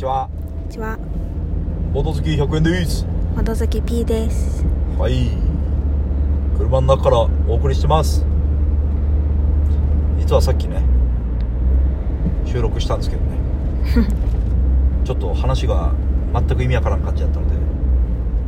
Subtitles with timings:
[0.00, 0.30] ちは。
[0.32, 0.98] こんにちは、
[1.92, 3.04] ボト好き100円です。
[3.36, 4.64] ほどずき P です。
[4.96, 5.28] はい。
[6.56, 8.24] 車の中からお送りしてます。
[10.18, 10.82] 実はさっきね
[12.46, 13.36] 収録したんですけどね。
[15.04, 15.92] ちょっと話が
[16.32, 17.52] 全く意味わからん感じだったので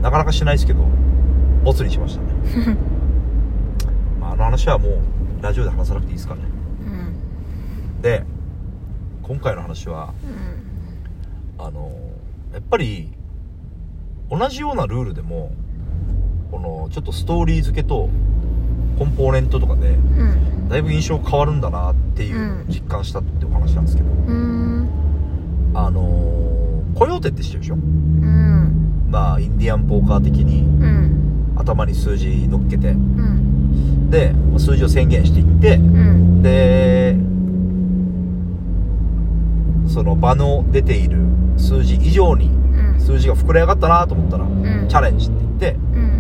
[0.01, 0.81] なかなかしないですけど
[1.65, 2.79] ボツにしましたね。
[4.19, 4.93] まああの話はもう
[5.43, 6.41] ラジオで話さなくていいですかね。
[6.87, 8.01] うん。
[8.01, 8.25] で
[9.23, 10.72] 今回の話はうん。
[11.59, 11.93] あの
[12.53, 13.13] やっぱり
[14.31, 15.53] 同じようなルールでも
[16.51, 18.09] このちょっとストーリー付けと
[18.99, 20.69] コンポーネントとかでうん。
[20.69, 24.89] だいぶ印象変わるんだなっていうのを実感したってお話なんですけど、うん。
[25.75, 26.01] あの
[26.95, 27.75] コヨーテって知ってるでしょ？
[27.75, 29.07] うん。
[29.11, 31.55] まあインディアンポーカー的にうん。
[31.57, 34.09] 頭に数字乗っけてうん。
[34.11, 36.43] でまあ数字を宣言していってうん。
[36.43, 37.17] で
[39.93, 41.19] その場の出ている
[41.57, 43.01] 数字以上にうん。
[43.01, 46.13] 数字が膨れ上がったなと思ったら、んチャレンジって言ってうん。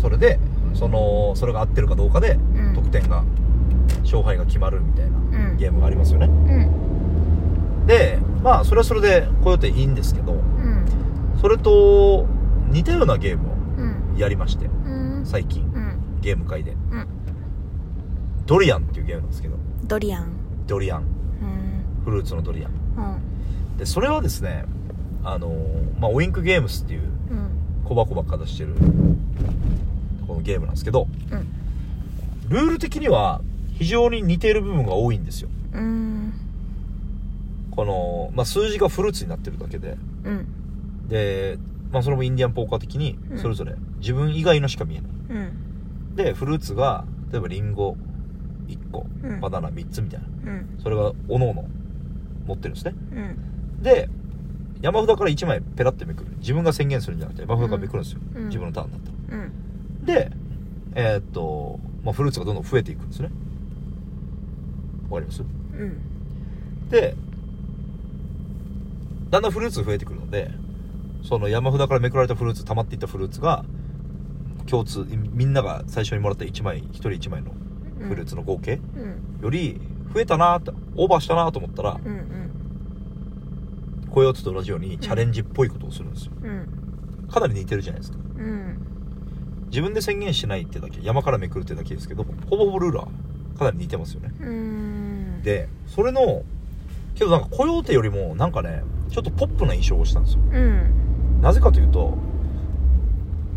[0.00, 0.38] それで
[0.74, 3.24] そのそれが合ってるかどうかでん得点が
[4.02, 5.18] 勝敗が決まるみたいな
[5.50, 5.56] うん。
[5.56, 6.30] ゲームがありますよねう
[7.84, 7.86] ん。
[7.86, 10.84] でまあそれはそれでこうやっていいんですけどうん。
[11.40, 12.26] それと
[12.70, 14.16] 似たようなゲームうん。
[14.16, 15.22] をやりましてうん。
[15.24, 16.20] 最近うん。
[16.20, 17.06] ゲーム界でうん。
[18.46, 20.28] ドリアンっていうゲームなんですけどドリアン。
[20.66, 21.08] ドリアンうん。
[22.08, 23.78] フルーツのドリアンうん。
[23.78, 24.64] でそれはですね
[25.24, 25.52] あの
[26.00, 27.48] まあウインクゲームスっていううん。
[27.84, 28.74] 小箱ばっか出してる
[30.26, 31.48] このゲームなんですけどうん。
[32.48, 33.40] ルール的には
[33.74, 36.32] 非常に似ている部分が多いんですようん。
[37.70, 41.08] この、まあ、数字がフルーツになってるだけでうん。
[41.08, 41.58] で、
[41.92, 46.16] まあ、それもインディアンポーカー的にうんそれぞれ自分以外のしか見えないうん。
[46.16, 47.96] でフルーツが例えばリンゴ
[48.68, 50.78] 1個うんバナナ3つみたいなうん。
[50.82, 51.64] それがおのおの
[52.48, 52.94] 持ってるんですね。
[53.12, 53.82] うん。
[53.82, 54.08] で
[54.80, 56.30] 山札から1枚ペラってめくる。
[56.38, 58.46] 自分が宣言するんじゃなくて山札からめくるんですよ、うん。
[58.46, 60.04] 自分のターンだったらうん。
[60.04, 60.32] で
[60.94, 63.30] えーっと、まあ、フルーツがどんどん増えていくんですね。
[65.10, 65.42] わかります？
[65.42, 66.88] うん。
[66.90, 67.14] で
[69.30, 70.50] だんだんフルーツ増えてくるので
[71.22, 73.64] その山札からめくられたフルーツ溜まっていったフルーツが
[74.66, 77.52] 共通みんなが最初にもらった1枚1人1枚の
[78.08, 79.42] フルーツの合計うん。
[79.42, 79.80] より
[80.12, 82.12] 増えたなーってオーバーしたなーと思ったらうん。
[82.12, 84.08] うん。
[84.10, 87.28] コヨーテと同じようにチャレンジっぽいことをするんですようん。
[87.30, 88.78] かなり似てるじゃないですかうん。
[89.70, 93.08] 自分で宣言しないってだけ山からめくるってだけですけどほぼほぼルールは
[93.58, 95.42] かなり似てますよねうん。
[95.42, 96.42] でそれの
[97.14, 101.40] けどなんかコヨーテよりもなんかねちょっとポップな印象をしたんですようん。
[101.42, 102.16] なぜかというと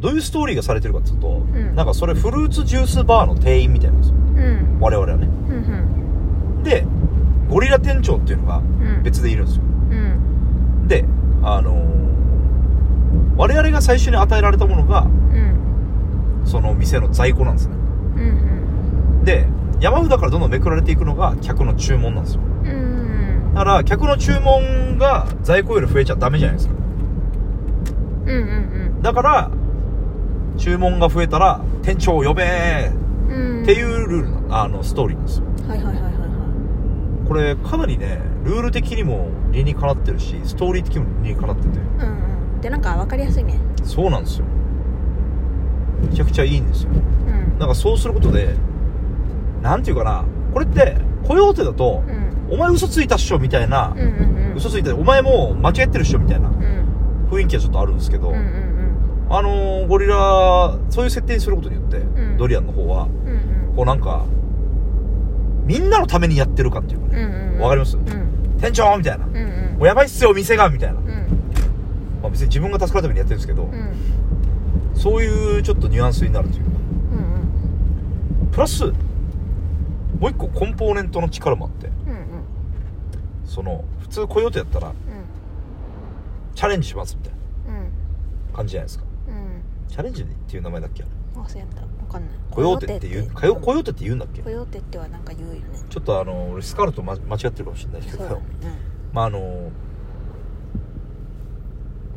[0.01, 4.79] どういうストーリーがされてるかっていうと、んなんかそれフルーツジュースバーの店員みたいなんですようん。
[4.79, 5.27] 我々はね
[8.01, 9.03] 店長っていうのがうん。
[9.03, 10.87] 別でいるんですようん。
[10.87, 11.05] で
[11.43, 12.01] あのー
[13.37, 16.41] 我々が最初に与えられたものがうん。
[16.45, 17.75] その店の在庫なんですね
[18.17, 18.19] う
[19.21, 19.23] ん。
[19.25, 19.47] で
[19.79, 23.53] 山札からどんどんめくられていくのが客の注文なんですようん。
[23.53, 26.73] だから客の注文が在庫より増えちゃダメじゃないですか
[28.27, 28.31] うん。
[28.31, 28.37] う
[28.99, 29.01] ん。
[29.01, 29.51] だから
[30.57, 32.43] 注文が増えたら店長を呼べ。
[33.63, 36.20] っていうルールなあのストーリーなんですよはいはいはいはいは
[37.31, 41.71] これかなりねルール的にも理にかなってるしストーリー的にも理にかなっててい。
[41.71, 42.59] うんうん。
[42.59, 43.57] で、なんか分かりやすいね。
[43.85, 44.45] そうなんですよ
[46.01, 47.57] めちゃくちゃいいんですようん。
[47.57, 48.53] なんかそうすることで
[49.61, 52.53] なんていうかなこれってコヨーテだとうん。
[52.53, 54.57] お前嘘ついたっしょみたいなうんうんうん。
[54.57, 57.29] 嘘ついてお前もう間違ってるっしょみたいなうん。
[57.31, 58.71] 雰囲気はちょっとあるんですけど、うんうん
[59.29, 63.09] あのーゴリラそういう設定にすることによって、んドリアンの方はうん。
[63.09, 63.75] うんうん。
[63.77, 64.25] こうなんか
[65.65, 67.59] みんなのためにやってる感っていうかねうんうんうん。
[67.61, 67.97] わかります？
[67.97, 68.57] うん。
[68.59, 68.97] 店長？
[68.97, 69.39] みたいな、もうんう
[69.77, 69.81] ん。
[69.81, 71.05] うやばいっすよ店がみたいな、うん。
[72.21, 73.93] まあ、別に自分が助かるためにやってるんですけど、うん。
[74.95, 82.13] そういうちょっとニュアンスになるというかうんプラスもう一個コンポーネントの力もあってうん。
[82.13, 82.25] うん
[83.45, 84.95] その普通コヨーテやったらうん。
[86.53, 87.33] チャレンジしますみたい
[87.67, 87.73] うん。
[88.51, 89.89] な感じじゃないですかうん。
[89.89, 91.03] チャレンジっていう名前だっけ？
[91.35, 91.81] 忘れた。
[92.13, 92.31] わかんない。
[92.49, 93.31] コヨーテって言う？
[93.31, 94.41] コヨコヨーテって言うんだっけ？
[94.41, 95.61] コヨーテってはなんか言うよね。
[95.89, 98.41] ちょっとあの俺スカルと、ま、間違ってるかもしれないですけど。
[99.13, 99.71] まああの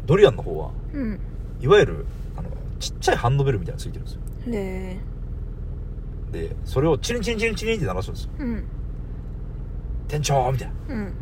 [0.07, 1.21] ドリアンの方はうん。
[1.61, 2.07] いわゆる
[2.37, 2.49] あの
[2.81, 4.55] ちっちゃいハンドベルみたいなのついてるんですようん。
[4.55, 4.99] へ
[6.33, 8.43] でそれをチリンチリンチリンチリンって鳴らすんですよえ。
[8.43, 8.65] うん。
[10.09, 11.13] 店長みたいなうん。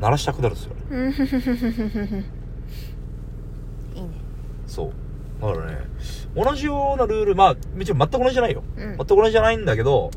[0.00, 0.72] 鳴らしたくなるんですよ
[3.94, 4.10] いいね。
[4.66, 4.92] そう
[5.42, 5.78] だからね
[6.44, 8.84] 同じようなルールまあもちろん全く同じじゃないよ、うん。
[8.96, 10.10] 全く同じじゃないんだけど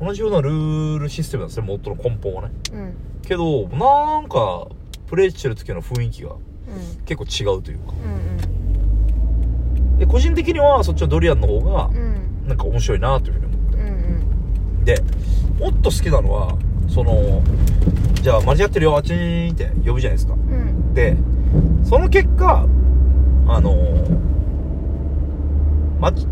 [0.00, 2.50] 同じようなルールシステムなんですね元の根本はね。
[2.72, 2.94] うん。
[3.22, 4.66] けどなんか
[5.06, 7.04] プレイしてる時の雰囲気がうん。
[7.04, 7.92] 結構違うというか。
[7.92, 11.96] うんで個人的にはそっちのドリアンの方がうん。
[11.96, 12.16] うん
[12.48, 13.76] なんか面白いなというふうに思って。
[13.76, 13.92] うんう
[14.82, 14.84] ん。
[14.84, 15.02] で
[15.58, 16.56] もっと好きなのは
[16.88, 17.42] その
[18.22, 20.34] じゃあ間違ってるよあっちにって呼ぶじゃないですか。
[20.34, 20.94] うん。
[20.94, 21.16] で
[21.82, 22.66] その結果
[23.48, 23.74] あの
[25.98, 26.26] まち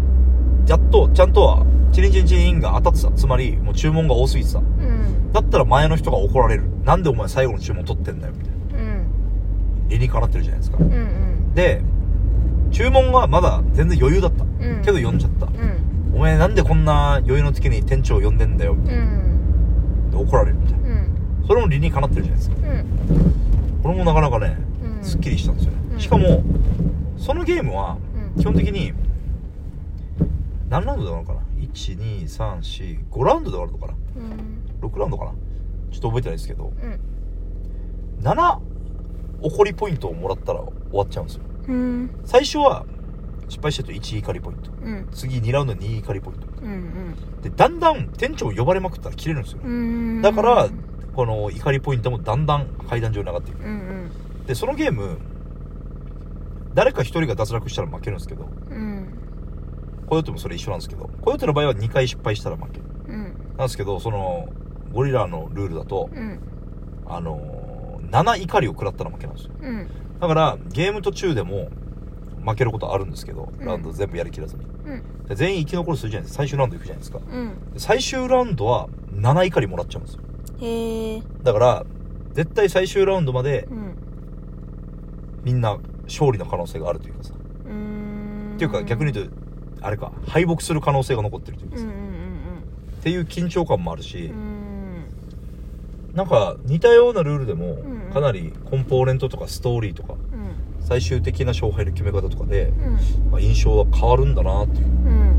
[0.66, 3.12] やっとちゃんとはチリンチリンチリンが当たってた。
[3.12, 4.58] つまりもう注文が多すぎてた。
[4.58, 5.32] うん。
[5.32, 6.64] だったら前の人が怒られる。
[6.84, 8.52] なんでお前最後の注文取ってんだよみたい
[8.82, 8.82] な。
[8.82, 9.88] うん。
[9.88, 10.78] 理にかなってるじゃないですか。
[10.80, 11.54] うんうん。
[11.54, 11.82] で
[12.72, 14.44] 注文はまだ全然余裕だった。
[14.44, 14.82] うん。
[14.82, 15.46] けど呼んじゃった。
[15.46, 16.14] うん。
[16.16, 20.10] お前なんでこんな余裕の時に店長呼んでんだよみたいうん。
[20.10, 20.88] なで怒られるみたいな。
[20.88, 21.44] うん。
[21.46, 22.56] それも理にかなってるじゃないですか。
[22.56, 23.82] うん。
[23.82, 25.04] これもなかなかねうん。
[25.04, 26.00] すっきりしたんですよね、うん。
[26.00, 26.42] しかも
[27.16, 27.96] そのゲームは
[28.34, 28.42] うん。
[28.42, 28.92] 基本的に
[30.74, 31.40] 何ラウンドで終わるのかな
[31.72, 33.94] 12345ラウンドで終わるのかな？
[34.16, 34.88] うん。
[34.88, 35.30] 6ラウンドかな？
[35.30, 36.72] ちょっと覚えてないですけど。
[36.82, 37.00] うん。
[38.20, 38.58] 7
[39.40, 41.44] 怒りポイントをもらったら終わっちゃうんですよ。
[41.68, 42.10] うん。
[42.24, 42.84] 最初は
[43.48, 44.72] 失敗してると1怒りポイント。
[44.72, 45.08] うん。
[45.12, 46.46] 次2ラウンド2怒りポイント。
[46.62, 50.22] うんでだんだん店長呼ばれまくったら切れるんですよ、うん。
[50.22, 50.68] だから
[51.14, 53.60] この怒りポイントもだんだん階段上に上がっていく。
[53.60, 53.70] うんう
[54.42, 54.46] ん。
[54.46, 55.18] でそのゲーム
[56.72, 58.48] 誰か一人が脱落したら負けるんですけど。
[58.70, 58.93] うん
[60.06, 62.80] コヨーテもそれ一緒なんですけどコヨーテの場合は2回失敗したら負け。
[63.08, 63.22] うん。
[63.56, 64.48] なんですけどその
[64.92, 66.38] ゴリラのルールだとうん。
[67.06, 69.52] あのー、7怒りを食らったら負けなんですよ。
[69.60, 69.88] うん。
[70.20, 71.68] だからゲーム途中でも
[72.44, 73.66] 負けることあるんですけどうん。
[73.66, 74.64] ラウンド全部やりきらずに。
[74.64, 75.26] うん。
[75.26, 76.42] で全員生き残るするじゃないですか。
[76.42, 77.18] 最終ラウンド行くじゃないですか。
[77.18, 77.72] うん。
[77.72, 80.20] で最終ラウンドは7怒りもらっちゃうんですよ。
[80.60, 81.86] へえだから
[82.32, 83.94] 絶対最終ラウンドまでうん。
[85.42, 87.34] みんな勝利の可能性があるというかさ。
[87.34, 89.43] っていうか逆に言うと
[89.84, 91.94] あれか敗北する可能性が残ってるというかさ、うんうん。
[91.94, 91.96] っ
[93.02, 94.38] ていう緊張感もあるし、うん。
[94.38, 94.54] うん
[96.14, 98.12] なんか似たようなルールでもんうん。
[98.12, 100.18] かなりコンポーネントとかストーリーとかうん。
[100.80, 103.30] 最終的な勝敗の決め方とかで、うん。
[103.30, 105.34] まあ印象は変わるんだなっていううん。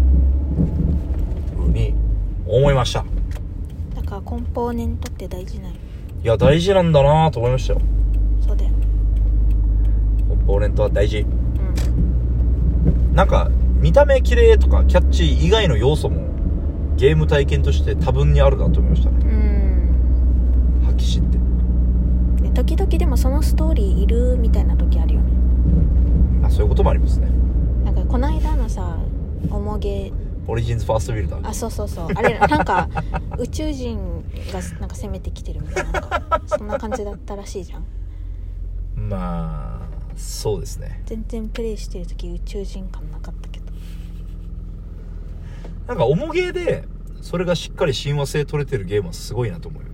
[1.58, 1.96] ふうに
[2.46, 3.06] 思いました。
[3.96, 5.78] だからコンポーネントって大事なんよ
[6.24, 7.82] いや大事なんだなと思いましたよ。
[8.46, 8.72] そうだよ。
[10.28, 11.20] コンポーネントは大事。
[11.22, 11.26] う
[12.92, 13.16] ん。
[13.16, 13.50] なんか
[13.86, 16.26] 見た目綺麗とかキャッチー以外の要素も
[16.96, 19.18] ゲーム体験として多分にあるなと思いましたね。
[19.24, 19.28] う
[20.82, 20.84] ん。
[20.88, 21.38] 発揮しって。
[22.42, 25.32] で時々でもそのストーリーいるみたいな時あるよね。
[26.42, 27.30] まあそういうこともありますね。
[27.84, 28.98] なんかこの間のさ
[29.52, 30.12] おもげ。
[30.48, 31.48] オリジンズファーストビルダー。
[31.48, 32.08] あそうそうそう。
[32.16, 32.90] あれなんか
[33.38, 34.00] 宇宙人
[34.52, 37.86] がなんか攻めてきてるみたいななんかそんな感じだったらしいじゃん。
[38.96, 41.04] まあそうですね。
[41.06, 43.55] 全然プレイしてる時宇宙人感なかったけど
[45.88, 46.84] なんか重ゲーで
[47.22, 49.90] それがしっかり親和性取れてるゲームはすごいなと思うよ。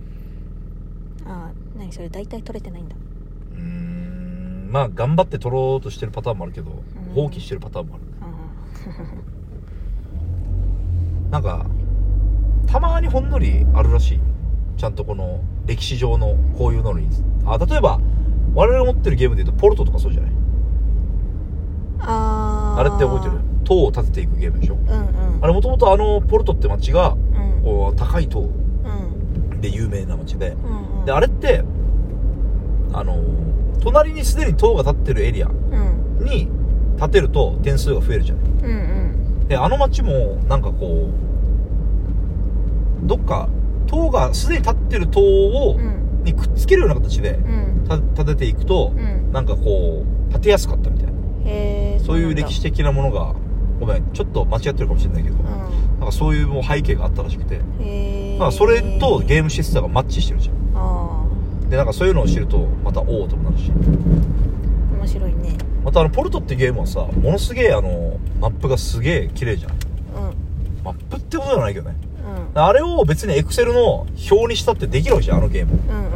[1.26, 2.96] ああ何それ大体取れてないんだ。
[2.96, 4.68] うーん。
[4.70, 7.14] まあ頑張って取ろうとしてるパターンもあるけどうん。
[7.14, 8.04] 放棄してるパターンもある。
[11.28, 11.66] う なんか
[12.66, 14.20] たまにほんのりあるらしい。
[14.76, 17.06] ちゃんとこの歴史上のこういうのに。
[17.44, 18.00] あ例えば
[18.54, 20.30] 我々が持ってるゲームでいうとポルトとかそうじゃない？
[20.30, 20.34] ん
[22.00, 23.40] ああれって覚えてる？
[23.64, 24.74] 塔を建てていくゲームでしょ。
[24.74, 25.38] うんうん。
[25.40, 27.62] あれもともとあのポルトって街がうん。
[27.62, 28.40] こう高い塔。
[28.40, 28.44] う
[29.56, 29.60] ん。
[29.60, 30.50] で有名な街で。
[30.50, 31.04] うんうん。
[31.04, 31.64] であれって
[32.92, 33.22] あの
[33.80, 36.24] 隣にすでに塔が建ってるエリアうん。
[36.24, 36.48] に
[36.98, 38.44] 建てると点数が増えるじゃない。
[38.44, 38.70] うん
[39.40, 39.48] うん。
[39.48, 41.08] であの街もなんかこ
[43.04, 43.48] うどっか
[43.86, 46.24] 塔がすでに建ってる塔を、うん。
[46.24, 47.84] にくっつけるような形でうん。
[47.88, 49.32] た建てていくと、うん。
[49.32, 51.12] なんかこう建てやすかったみたいな。
[52.04, 53.34] そういう歴史的なものが
[53.82, 57.58] ごめんちょっと間違ってるかもしれないけど、うなんかそういうもう背景があったらしくて、
[58.38, 60.54] まあそれとゲームシステムがマッチしてるじゃん。
[60.76, 61.26] あ
[61.68, 63.72] でなんかそういうのを知るとまたおおともなるし。
[63.72, 65.58] あ面白いね。
[65.84, 69.72] またあのポルトってゲームはさものすげえあのマップがすげえ綺麗じゃん。
[69.72, 69.78] うん。
[70.84, 71.96] マップってことじゃないけどね。
[72.54, 72.62] うん。
[72.62, 75.72] あれを別にエクセルの表にしたってできるわけじゃんあのゲーム。
[75.72, 76.12] うんうん。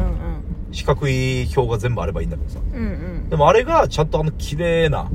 [0.71, 2.61] 四角い表が全部あればいいんだけどさ。
[2.73, 2.89] うんう
[3.27, 3.29] ん。
[3.29, 5.11] でもあれがちゃんとあの綺麗な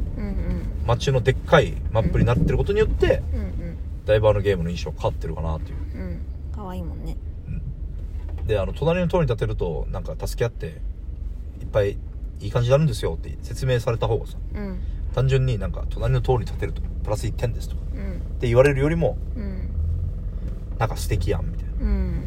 [0.81, 3.77] うんうん街のでっかいマップになってることによってうんうん。
[4.05, 5.77] だいぶあのゲームの印象変わってるかなっていう。
[5.77, 6.21] うん。
[6.55, 7.15] 可愛いもんね。
[8.47, 10.65] であの隣の塔に立てるとなんか助け合って
[11.61, 11.97] いっぱい
[12.39, 14.79] いい感じになるんですよって説明された方がさうん。
[15.13, 18.13] 単純になんか隣の塔に立てるとプラス1点ですとかうん。
[18.13, 19.69] って言われるよりもうん。
[20.79, 21.85] なんか素敵やんみたいな。
[21.85, 22.23] うん。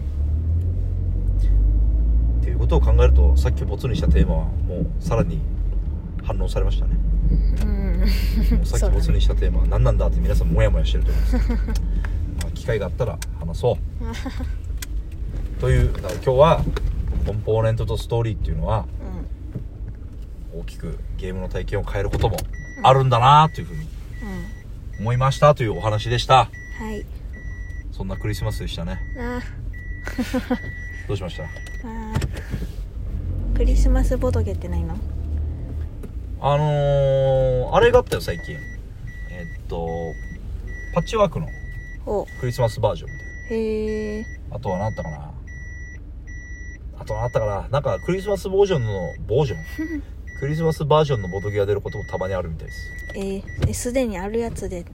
[2.41, 5.41] っていうことを考えるとさっきボツにしたテーマはもうさらに
[6.23, 6.93] 反応されましたね。
[7.31, 7.84] うん
[8.65, 11.37] さっきボツにしたテーマは何なんだって皆さんモヤモヤしてると思います。
[12.43, 13.79] まあ機会があったら話そ
[15.59, 15.61] う。
[15.61, 16.65] というだから今日は
[17.27, 18.87] コンポーネントとストーリーっていうのは
[20.55, 20.61] うん。
[20.61, 22.37] 大きくゲームの体験を変えることも
[22.83, 23.89] あるんだなというふうにうん。
[25.01, 26.51] 思いましたというお話でした。
[26.79, 27.05] はい。
[27.93, 28.99] そんなクリスマスでしたね。
[29.19, 29.41] あ
[31.09, 31.45] どうしました？
[33.57, 34.97] クリスマスボドゲってないの？
[36.47, 38.55] あのー、あれがあったよ最近。
[39.31, 40.13] えっと
[40.95, 41.47] パッチワークの
[42.05, 42.27] お。
[42.39, 43.25] クリスマスバージョンみた
[43.55, 45.33] いへえなあとは何あったかな。
[46.99, 47.69] あとは何あったかな。
[47.71, 48.91] なんかクリスマスバージョンの
[49.27, 50.03] バージョン？
[50.39, 52.93] クリスマスバージョンのボトゲが出ることもたまにあるみたいです。
[53.15, 54.85] えー、えすでにあるやつで。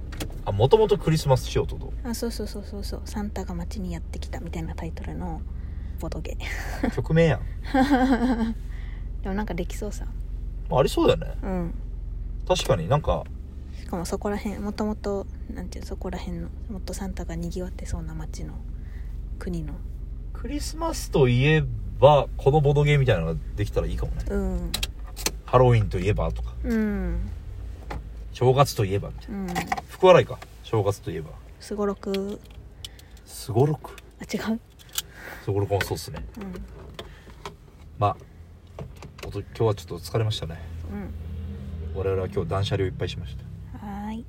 [0.45, 2.09] あもともとクリスマス仕様ってこと？
[2.09, 3.03] あそうそうそうそうそう。
[3.07, 5.43] サンタが街にやってきたみたいなタイトルの
[5.99, 6.37] ボドゲ。
[6.95, 7.41] 曲名やん。
[9.23, 10.05] でもなんかできそうさ。
[10.05, 10.13] ま
[10.77, 11.39] あありそうだよね。
[11.43, 11.75] うん。
[12.47, 13.25] 確かになんか。
[13.79, 18.55] しかもそこら辺もともとなんていうそこら辺のもっとサンタがにぎわってそうな街の
[19.39, 19.75] 国の。
[20.33, 21.65] クリスマスといえ
[21.99, 24.25] ばこのボドゲみたいなのができたらいいかもね。
[24.29, 24.73] うん。
[25.45, 26.55] ハロウィンといえばとか。
[26.65, 27.31] うん。
[28.33, 29.39] 正月といえばみたいな。
[29.39, 29.49] うん。
[29.89, 30.39] 福笑いか。
[30.63, 31.31] 正月といえば。
[31.59, 32.41] すごろく。
[33.27, 33.97] すごろく？
[34.21, 34.61] あ違う。
[35.45, 36.25] すごろくもそうっすね。
[36.39, 36.55] うん。
[37.99, 38.17] まあ
[39.31, 40.59] おと今日はちょっと疲れましたね。
[40.93, 41.97] うん。
[41.97, 43.87] 我々は今日断捨離をいっぱいしました。
[43.87, 44.25] はーい。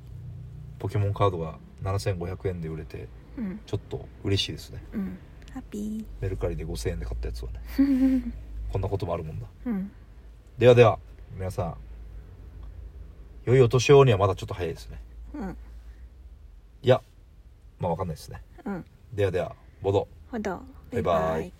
[0.78, 3.60] ポケモンカードが7500円で売れてうん。
[3.66, 4.80] ちょっと嬉しいですね。
[4.94, 5.18] うん。
[5.52, 7.60] ハッピメルカリで5000円で買ったやつはね。
[7.78, 8.32] ー
[8.70, 9.46] こんなこともあるもんだ。
[9.66, 9.90] うん。
[10.56, 11.00] ではでは
[11.34, 11.76] 皆さん
[13.44, 15.00] 良いお年をにはまだちょっと早いですね。
[15.34, 15.56] うん。
[16.80, 17.02] いや
[17.80, 18.40] まあわかんないですね。
[18.64, 18.84] うん。
[19.12, 20.06] ではではボド。
[20.30, 21.52] ほどバイバイ